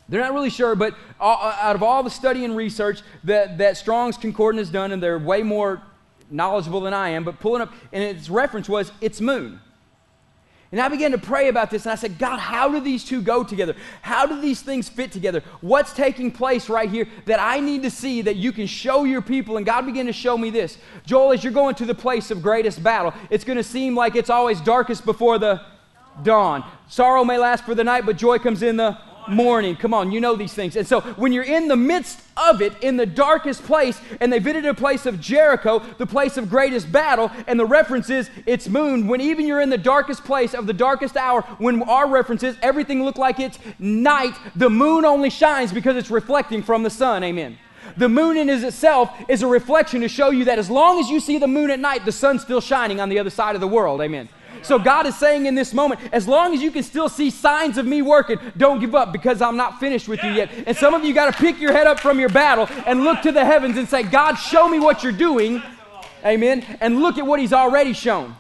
[0.09, 4.17] They're not really sure, but out of all the study and research that, that Strong's
[4.17, 5.83] Concordance has done, and they're way more
[6.31, 9.61] knowledgeable than I am, but pulling up, and its reference was its moon.
[10.71, 13.23] And I began to pray about this and I said, God, how do these two
[13.23, 13.75] go together?
[14.03, 15.43] How do these things fit together?
[15.63, 19.23] What's taking place right here that I need to see that you can show your
[19.23, 19.57] people?
[19.57, 20.77] And God began to show me this.
[21.07, 24.15] Joel, as you're going to the place of greatest battle, it's going to seem like
[24.15, 25.63] it's always darkest before the
[26.23, 26.63] dawn.
[26.89, 29.77] Sorrow may last for the night, but joy comes in the morning.
[29.77, 30.77] Come on, you know these things.
[30.77, 34.39] And so when you're in the midst of it, in the darkest place, and they
[34.39, 38.69] visited a place of Jericho, the place of greatest battle, and the reference is it's
[38.69, 39.07] moon.
[39.09, 42.57] When even you're in the darkest place of the darkest hour, when our reference is
[42.63, 47.25] everything look like it's night, the moon only shines because it's reflecting from the sun.
[47.25, 47.59] Amen.
[47.97, 51.21] The moon in itself is a reflection to show you that as long as you
[51.21, 53.69] see the moon at night, the sun's still shining on the other side of the
[53.69, 54.01] world.
[54.01, 54.29] Amen.
[54.63, 57.79] So God is saying in this moment, as long as you can still see signs
[57.79, 60.51] of me working, don't give up because I'm not finished with you yet.
[60.67, 63.23] And some of you got to pick your head up from your battle and look
[63.23, 65.63] to the heavens and say, God, show me what you're doing.
[66.25, 66.65] Amen.
[66.81, 68.37] And look at what he's already shown.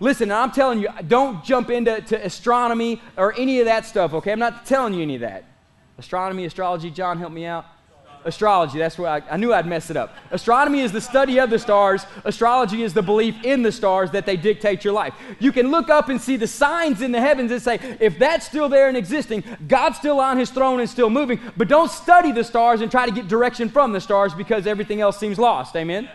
[0.00, 4.32] Listen, I'm telling you, don't jump into astronomy or any of that stuff, okay?
[4.32, 5.44] I'm not telling you any of that.
[5.98, 7.66] Astronomy, astrology, John, help me out
[8.24, 8.78] astrology.
[8.78, 10.14] That's where I, I, knew I'd mess it up.
[10.30, 12.06] Astronomy is the study of the stars.
[12.24, 15.14] Astrology is the belief in the stars that they dictate your life.
[15.38, 18.46] You can look up and see the signs in the heavens and say, if that's
[18.46, 21.40] still there and existing, God's still on his throne and still moving.
[21.56, 25.00] But don't study the stars and try to get direction from the stars because everything
[25.00, 25.76] else seems lost.
[25.76, 26.08] Amen?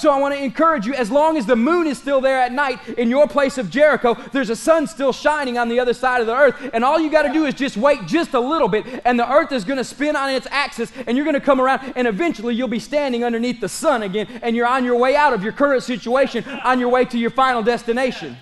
[0.00, 2.52] So I want to encourage you as long as the moon is still there at
[2.52, 6.22] night in your place of Jericho, there's a sun still shining on the other side
[6.22, 6.70] of the earth.
[6.72, 9.30] And all you got to do is just wait just a little bit, and the
[9.30, 12.08] earth is going to spin on its axis, and you're going to come around, and
[12.08, 15.42] eventually you'll be standing underneath the sun again, and you're on your way out of
[15.42, 18.38] your current situation, on your way to your final destination.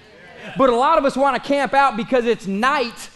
[0.56, 3.10] But a lot of us want to camp out because it's night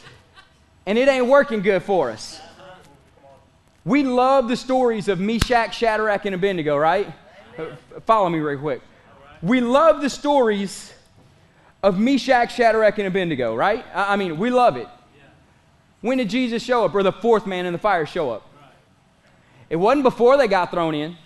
[0.84, 2.40] and it ain't working good for us.
[3.84, 7.14] We love the stories of Meshach, Shadrach, and Abednego, right?
[7.58, 7.66] Uh,
[8.06, 8.80] follow me real quick.
[9.42, 10.92] We love the stories
[11.82, 13.84] of Meshach, Shadrach, and Abednego, right?
[13.94, 14.88] I mean, we love it.
[16.00, 18.48] When did Jesus show up, or the fourth man in the fire show up?
[19.68, 21.16] It wasn't before they got thrown in.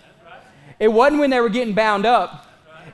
[0.79, 2.45] It wasn't when they were getting bound up.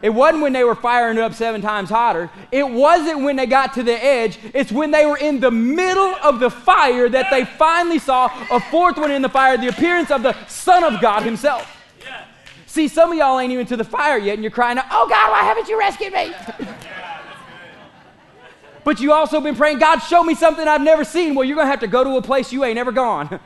[0.02, 2.30] It wasn't when they were firing it up seven times hotter.
[2.52, 4.38] It wasn't when they got to the edge.
[4.54, 8.60] It's when they were in the middle of the fire that they finally saw a
[8.60, 11.83] fourth one in the fire, the appearance of the Son of God Himself.
[12.74, 15.08] See, some of y'all ain't even to the fire yet, and you're crying out, Oh
[15.08, 16.34] God, why haven't you rescued me?
[18.84, 21.36] but you also been praying, God, show me something I've never seen.
[21.36, 23.40] Well, you're going to have to go to a place you ain't ever gone.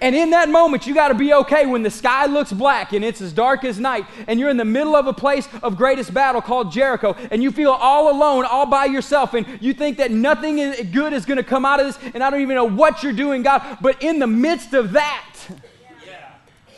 [0.00, 3.04] And in that moment, you got to be okay when the sky looks black and
[3.04, 6.14] it's as dark as night, and you're in the middle of a place of greatest
[6.14, 10.12] battle called Jericho, and you feel all alone, all by yourself, and you think that
[10.12, 10.58] nothing
[10.92, 13.12] good is going to come out of this, and I don't even know what you're
[13.12, 13.78] doing, God.
[13.80, 15.24] But in the midst of that.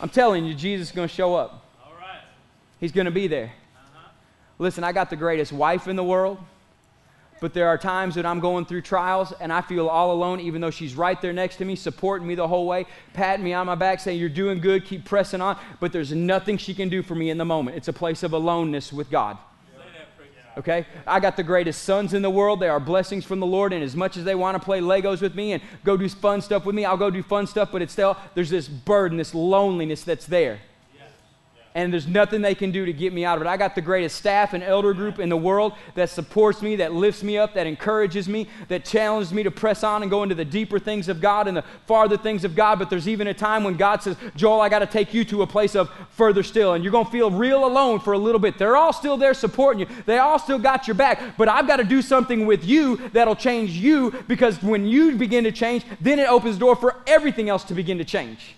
[0.00, 1.64] I'm telling you, Jesus is going to show up.
[1.84, 2.22] All right.
[2.80, 3.52] He's going to be there.
[3.76, 4.08] Uh-huh.
[4.58, 6.38] Listen, I got the greatest wife in the world.
[7.40, 10.60] But there are times that I'm going through trials and I feel all alone, even
[10.60, 13.66] though she's right there next to me, supporting me the whole way, patting me on
[13.66, 15.58] my back, saying, You're doing good, keep pressing on.
[15.80, 17.78] But there's nothing she can do for me in the moment.
[17.78, 19.38] It's a place of aloneness with God.
[20.61, 20.87] Okay?
[21.07, 22.61] I got the greatest sons in the world.
[22.61, 23.73] They are blessings from the Lord.
[23.73, 26.42] And as much as they want to play Legos with me and go do fun
[26.42, 27.70] stuff with me, I'll go do fun stuff.
[27.73, 30.61] But it's still, there's this burden, this loneliness that's there
[31.74, 33.48] and there's nothing they can do to get me out of it.
[33.48, 36.92] I got the greatest staff and elder group in the world that supports me, that
[36.92, 40.35] lifts me up, that encourages me, that challenges me to press on and go into
[40.35, 42.80] the deeper things of God and the farther things of God.
[42.80, 45.42] But there's even a time when God says, Joel, I got to take you to
[45.42, 46.74] a place of further still.
[46.74, 48.59] And you're going to feel real alone for a little bit.
[48.59, 51.37] They're all still there supporting you, they all still got your back.
[51.37, 55.44] But I've got to do something with you that'll change you because when you begin
[55.44, 58.56] to change, then it opens door for everything else to begin to change.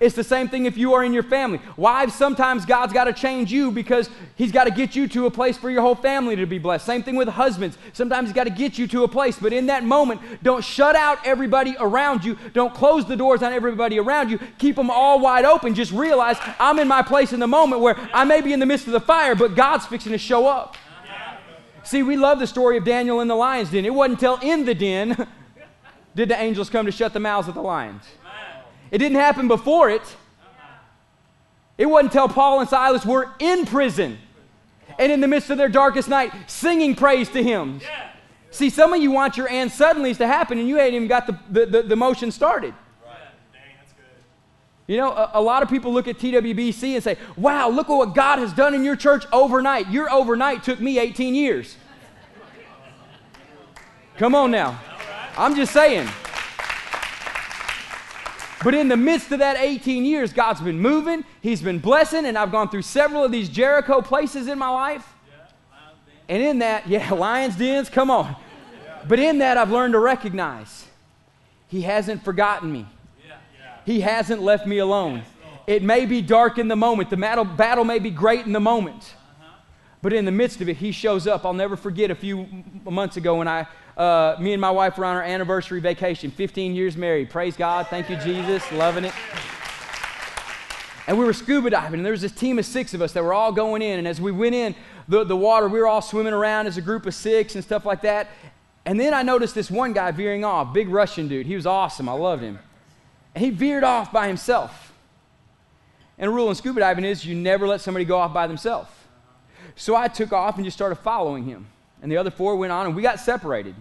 [0.00, 1.60] It's the same thing if you are in your family.
[1.76, 5.30] Wives, sometimes God's got to change you because He's got to get you to a
[5.30, 6.86] place for your whole family to be blessed.
[6.86, 7.76] Same thing with husbands.
[7.92, 10.96] Sometimes He's got to get you to a place, but in that moment, don't shut
[10.96, 12.38] out everybody around you.
[12.54, 14.38] Don't close the doors on everybody around you.
[14.58, 15.74] Keep them all wide open.
[15.74, 18.66] Just realize I'm in my place in the moment where I may be in the
[18.66, 20.78] midst of the fire, but God's fixing to show up.
[21.82, 23.84] See, we love the story of Daniel in the lion's den.
[23.84, 25.28] It wasn't until in the den
[26.14, 28.02] did the angels come to shut the mouths of the lions.
[28.90, 30.02] It didn't happen before it.
[31.78, 34.18] It wasn't until Paul and Silas were in prison
[34.98, 37.80] and in the midst of their darkest night singing praise to him.
[38.50, 41.26] See, some of you want your and suddenlies to happen and you ain't even got
[41.26, 42.74] the, the, the, the motion started.
[44.86, 47.94] You know, a, a, lot of people look at TWBC and say, wow, look at
[47.94, 49.88] what God has done in your church overnight.
[49.88, 51.76] Your overnight took me 18 years.
[54.18, 54.80] Come on now.
[55.38, 56.08] I'm just saying.
[58.62, 62.36] But in the midst of that 18 years, God's been moving, He's been blessing, and
[62.36, 65.06] I've gone through several of these Jericho places in my life.
[66.28, 68.36] And in that, yeah, lions' dens, come on.
[69.08, 70.86] But in that, I've learned to recognize
[71.68, 72.86] He hasn't forgotten me,
[73.86, 75.22] He hasn't left me alone.
[75.66, 79.14] It may be dark in the moment, the battle, may be great in the moment.
[80.02, 81.44] But in the midst of it, he shows up.
[81.44, 82.46] I'll never forget a few
[82.84, 83.66] months ago when I
[83.96, 87.30] uh, me and my wife were on our anniversary vacation, 15 years married.
[87.30, 87.86] Praise God.
[87.88, 88.70] Thank you, Jesus.
[88.72, 89.12] Loving it.
[91.06, 93.24] And we were scuba diving, and there was this team of six of us that
[93.24, 93.98] were all going in.
[93.98, 94.74] And as we went in
[95.08, 97.84] the, the water, we were all swimming around as a group of six and stuff
[97.84, 98.28] like that.
[98.84, 101.46] And then I noticed this one guy veering off, big Russian dude.
[101.46, 102.08] He was awesome.
[102.08, 102.58] I loved him.
[103.34, 104.92] And he veered off by himself.
[106.16, 108.90] And a rule in scuba diving is you never let somebody go off by themselves.
[109.74, 111.66] So I took off and just started following him.
[112.02, 113.74] And the other four went on, and we got separated.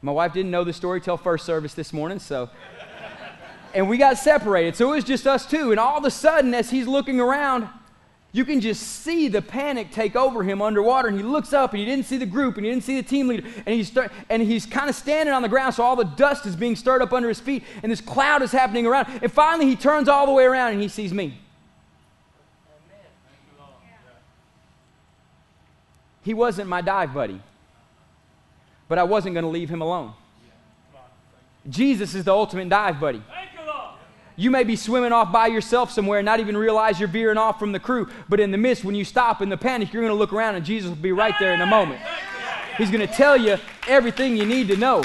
[0.00, 2.48] My wife didn't know the story till first service this morning, so.
[3.74, 4.76] and we got separated.
[4.76, 5.70] So it was just us two.
[5.70, 7.68] And all of a sudden, as he's looking around,
[8.30, 11.08] you can just see the panic take over him underwater.
[11.08, 13.06] And he looks up and he didn't see the group and he didn't see the
[13.06, 13.46] team leader.
[13.66, 16.46] And he's, start, and he's kind of standing on the ground, so all the dust
[16.46, 17.64] is being stirred up under his feet.
[17.82, 19.08] And this cloud is happening around.
[19.20, 21.38] And finally, he turns all the way around and he sees me.
[26.22, 27.40] He wasn't my dive buddy
[28.88, 30.14] but I wasn't going to leave him alone.
[31.68, 33.22] Jesus is the ultimate dive buddy.
[34.36, 37.58] You may be swimming off by yourself somewhere and not even realize you're veering off
[37.58, 40.12] from the crew, but in the midst, when you stop in the panic, you're going
[40.12, 42.00] to look around and Jesus will be right there in a moment.
[42.76, 43.56] He's going to tell you
[43.88, 45.02] everything you need to know.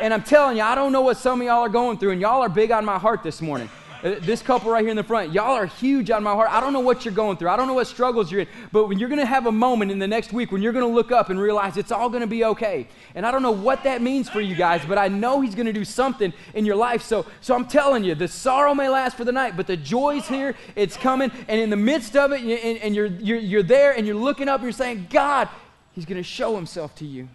[0.00, 2.20] And I'm telling you, I don't know what some of y'all are going through, and
[2.20, 3.68] y'all are big on my heart this morning.
[4.02, 6.50] Uh, this couple right here in the front, y'all are huge on my heart.
[6.50, 7.50] I don't know what you're going through.
[7.50, 8.48] I don't know what struggles you're in.
[8.72, 10.84] But when you're going to have a moment in the next week when you're going
[10.84, 12.88] to look up and realize it's all going to be okay.
[13.14, 15.66] And I don't know what that means for you guys, but I know He's going
[15.66, 17.02] to do something in your life.
[17.02, 20.26] So, so I'm telling you, the sorrow may last for the night, but the joy's
[20.26, 20.56] here.
[20.74, 21.30] It's coming.
[21.46, 24.48] And in the midst of it, and, and you're, you're, you're there and you're looking
[24.48, 25.48] up and you're saying, God,
[25.92, 27.28] He's going to show Himself to you.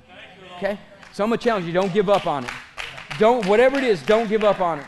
[0.57, 0.77] Okay?
[1.13, 2.51] So I'm going to challenge you don't give up on it.
[3.19, 4.85] Don't, whatever it is, don't give up on it.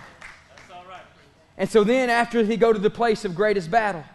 [1.60, 4.06] And so then, after he go to the place of greatest battle,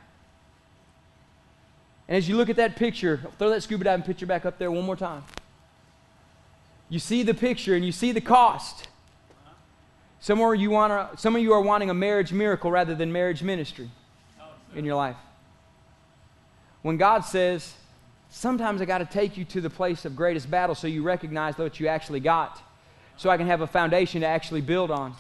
[2.09, 4.71] and as you look at that picture, throw that scuba diving picture back up there
[4.71, 5.23] one more time.
[6.89, 8.89] You see the picture and you see the cost.
[10.21, 13.13] Some of you, want a, some of you are wanting a marriage miracle rather than
[13.13, 13.91] marriage ministry
[14.75, 15.17] in your life.
[16.81, 17.75] When God says,
[18.31, 21.59] sometimes I got to take you to the place of greatest battle so you recognize
[21.59, 22.63] what you actually got,
[23.19, 25.15] so I can have a foundation to actually build on.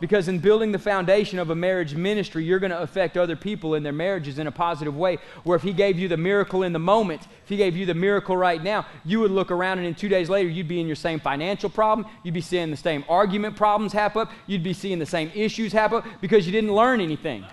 [0.00, 3.74] Because in building the foundation of a marriage ministry, you're going to affect other people
[3.74, 5.18] in their marriages in a positive way.
[5.44, 7.94] Where if He gave you the miracle in the moment, if He gave you the
[7.94, 10.86] miracle right now, you would look around and in two days later, you'd be in
[10.86, 12.08] your same financial problem.
[12.24, 14.32] You'd be seeing the same argument problems happen up.
[14.46, 17.44] You'd be seeing the same issues happen up because you didn't learn anything.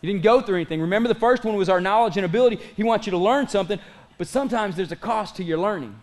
[0.00, 0.80] You didn't go through anything.
[0.80, 2.60] Remember, the first one was our knowledge and ability.
[2.76, 3.80] He wants you to learn something,
[4.16, 5.98] but sometimes there's a cost to your learning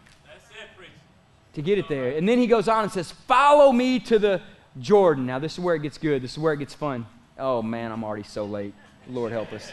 [1.53, 2.09] to get it there.
[2.18, 4.41] And then he goes on and says, Follow me to the
[4.80, 5.26] Jordan.
[5.26, 6.21] Now, this is where it gets good.
[6.21, 7.05] This is where it gets fun.
[7.38, 8.73] Oh, man, I'm already so late.
[9.07, 9.71] Lord help us.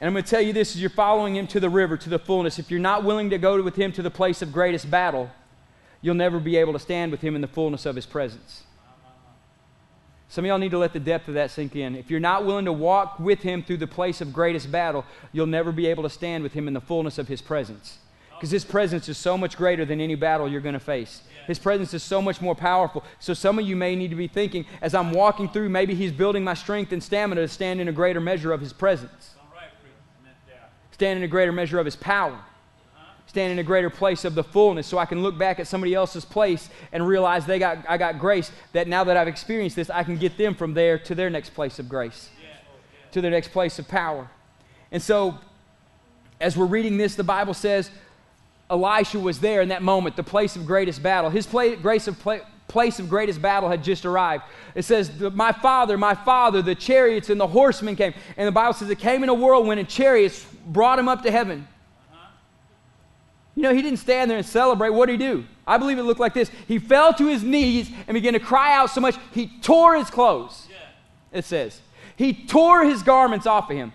[0.00, 2.10] And I'm going to tell you this as you're following him to the river, to
[2.10, 2.58] the fullness.
[2.58, 5.30] If you're not willing to go with him to the place of greatest battle,
[6.02, 8.64] you'll never be able to stand with him in the fullness of his presence.
[10.28, 11.94] Some of y'all need to let the depth of that sink in.
[11.94, 15.46] If you're not willing to walk with him through the place of greatest battle, you'll
[15.46, 17.98] never be able to stand with him in the fullness of his presence.
[18.34, 21.22] Because his presence is so much greater than any battle you're going to face.
[21.46, 23.04] His presence is so much more powerful.
[23.18, 26.12] So some of you may need to be thinking, as I'm walking through, maybe he's
[26.12, 29.34] building my strength and stamina to stand in a greater measure of his presence.
[30.92, 32.38] Stand in a greater measure of his power
[33.36, 35.92] stand in a greater place of the fullness so I can look back at somebody
[35.92, 39.90] else's place and realize they got, I got grace that now that I've experienced this,
[39.90, 42.30] I can get them from there to their next place of grace,
[43.12, 44.30] to their next place of power.
[44.90, 45.38] And so,
[46.40, 47.90] as we're reading this, the Bible says
[48.68, 51.30] Elisha was there in that moment, the place of greatest battle.
[51.30, 54.44] His play, grace of play, place of greatest battle had just arrived.
[54.74, 58.12] It says, My father, my father, the chariots and the horsemen came.
[58.36, 61.30] And the Bible says it came in a whirlwind, and chariots brought him up to
[61.30, 61.66] heaven.
[63.54, 64.90] You know, he didn't stand there and celebrate.
[64.90, 65.44] What did he do?
[65.66, 66.50] I believe it looked like this.
[66.68, 70.10] He fell to his knees and began to cry out so much, he tore his
[70.10, 70.68] clothes.
[70.70, 71.38] Yeah.
[71.38, 71.80] It says.
[72.16, 73.92] He tore his garments off of him.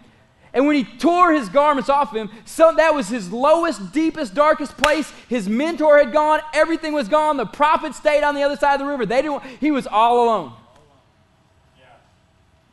[0.53, 4.33] And when he tore his garments off of him, so that was his lowest, deepest,
[4.33, 5.11] darkest place.
[5.29, 7.37] His mentor had gone, everything was gone.
[7.37, 9.05] The prophet stayed on the other side of the river.
[9.05, 10.53] They didn't, he was all alone.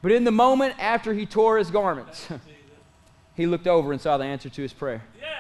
[0.03, 2.29] But in the moment after he tore his garments,
[3.37, 5.03] he looked over and saw the answer to his prayer.
[5.21, 5.39] Yeah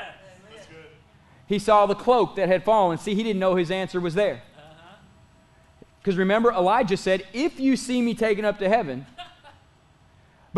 [1.48, 2.98] he saw the cloak that had fallen.
[2.98, 4.42] See, he didn't know his answer was there.
[6.00, 9.06] Because remember, Elijah said, If you see me taken up to heaven.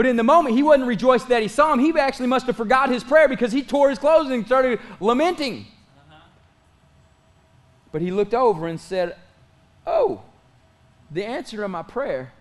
[0.00, 1.78] But in the moment, he wasn't rejoiced that he saw him.
[1.78, 5.66] He actually must have forgot his prayer because he tore his clothes and started lamenting.
[6.08, 6.20] Uh-huh.
[7.92, 9.14] But he looked over and said,
[9.86, 10.22] Oh,
[11.10, 12.32] the answer to my prayer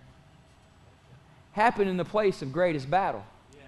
[1.51, 3.25] happened in the place of greatest battle.
[3.53, 3.63] Yeah.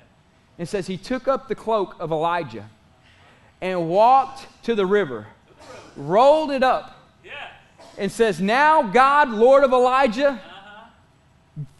[0.57, 2.69] It says he took up the cloak of Elijah
[3.59, 5.27] and walked to the river,
[5.97, 6.97] rolled it up,
[7.97, 10.39] and says, Now, God, Lord of Elijah,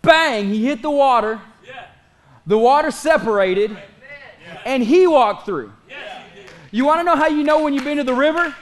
[0.01, 1.39] bang, he hit the water.
[2.51, 3.77] The water separated,
[4.65, 5.71] and he walked through.
[6.69, 8.53] You want to know how you know when you've been to the river?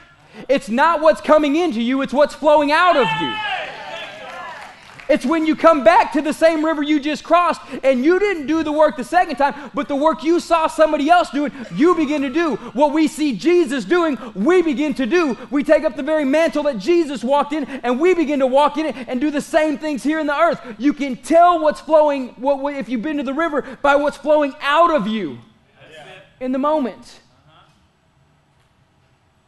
[0.47, 3.33] It's not what's coming into you, it's what's flowing out of you.
[5.09, 8.45] It's when you come back to the same river you just crossed and you didn't
[8.45, 11.95] do the work the second time, but the work you saw somebody else doing, you
[11.95, 12.57] begin to do.
[12.73, 15.35] What we see Jesus doing, we begin to do.
[15.49, 18.77] We take up the very mantle that Jesus walked in and we begin to walk
[18.77, 20.61] in it and do the same things here in the earth.
[20.77, 24.53] You can tell what's flowing, what, if you've been to the river, by what's flowing
[24.61, 25.39] out of you
[26.39, 27.21] in the moment.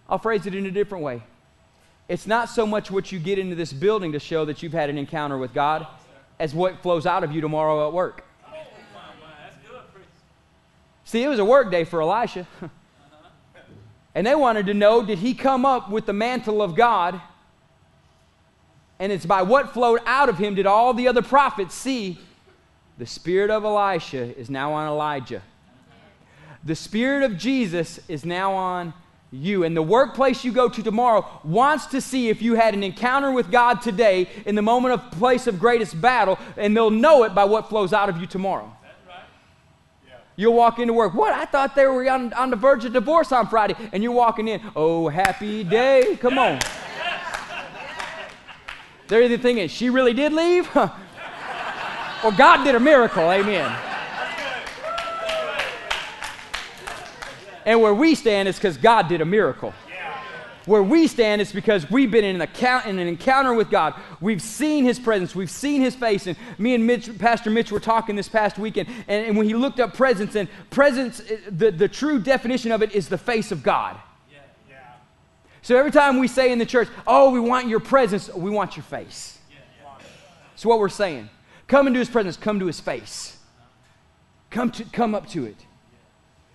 [0.09, 1.21] I'll phrase it in a different way.
[2.07, 4.89] It's not so much what you get into this building to show that you've had
[4.89, 5.87] an encounter with God
[6.39, 8.25] as what flows out of you tomorrow at work.
[11.05, 12.47] See, it was a work day for Elisha.
[14.15, 17.21] and they wanted to know did he come up with the mantle of God?
[18.97, 22.19] And it's by what flowed out of him did all the other prophets see
[22.97, 25.41] the spirit of Elisha is now on Elijah.
[26.63, 28.93] The spirit of Jesus is now on
[29.31, 29.63] you.
[29.63, 33.31] And the workplace you go to tomorrow wants to see if you had an encounter
[33.31, 37.33] with God today in the moment of place of greatest battle, and they'll know it
[37.33, 38.71] by what flows out of you tomorrow.
[40.35, 41.13] You'll walk into work.
[41.13, 41.33] What?
[41.33, 43.75] I thought they were on, on the verge of divorce on Friday.
[43.91, 44.61] And you're walking in.
[44.75, 46.17] Oh, happy day.
[46.19, 46.59] Come on.
[49.07, 50.73] They're either thinking, she really did leave?
[50.75, 53.29] or God did a miracle.
[53.29, 53.90] Amen.
[57.65, 59.73] And where we stand is because God did a miracle.
[60.65, 63.95] Where we stand is because we've been in an, account, in an encounter with God.
[64.19, 65.35] We've seen His presence.
[65.35, 66.27] We've seen His face.
[66.27, 68.87] And me and Mitch, Pastor Mitch were talking this past weekend.
[69.07, 72.83] And, and when he looked up presence, and presence, eh, the, the true definition of
[72.83, 73.97] it is the face of God.
[74.31, 74.77] Yeah.
[75.63, 78.77] So every time we say in the church, oh, we want your presence, we want
[78.77, 79.39] your face.
[80.55, 81.27] So what we're saying,
[81.67, 83.37] come into his presence, come to his face.
[84.51, 85.55] Come, to, come up to it.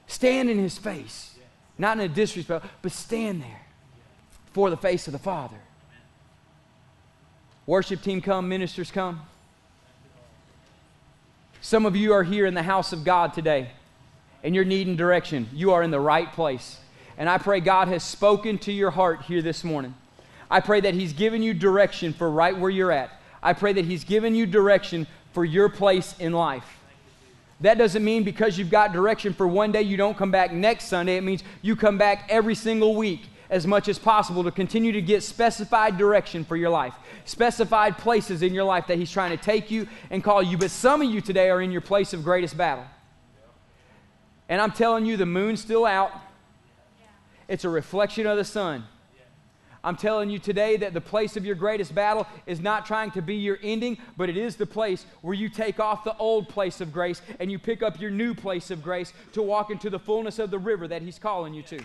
[0.06, 1.34] Stand in his face.
[1.78, 3.62] Not in a disrespect, but stand there
[4.52, 5.56] for the face of the Father.
[7.66, 9.20] Worship team come, ministers come.
[11.60, 13.70] Some of you are here in the house of God today
[14.42, 15.48] and you're needing direction.
[15.52, 16.78] You are in the right place.
[17.18, 19.94] And I pray God has spoken to your heart here this morning.
[20.48, 23.10] I pray that He's given you direction for right where you're at.
[23.42, 26.75] I pray that He's given you direction for your place in life.
[27.60, 30.86] That doesn't mean because you've got direction for one day, you don't come back next
[30.86, 31.16] Sunday.
[31.16, 35.00] It means you come back every single week as much as possible to continue to
[35.00, 36.94] get specified direction for your life,
[37.24, 40.58] specified places in your life that He's trying to take you and call you.
[40.58, 42.84] But some of you today are in your place of greatest battle.
[44.48, 46.12] And I'm telling you, the moon's still out,
[47.48, 48.84] it's a reflection of the sun.
[49.86, 53.22] I'm telling you today that the place of your greatest battle is not trying to
[53.22, 56.80] be your ending, but it is the place where you take off the old place
[56.80, 60.00] of grace and you pick up your new place of grace to walk into the
[60.00, 61.78] fullness of the river that He's calling you to.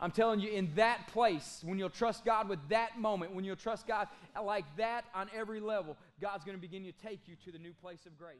[0.00, 3.56] I'm telling you, in that place, when you'll trust God with that moment, when you'll
[3.56, 4.08] trust God
[4.42, 7.74] like that on every level, God's going to begin to take you to the new
[7.74, 8.38] place of grace.